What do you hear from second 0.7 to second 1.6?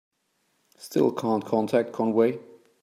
Still can't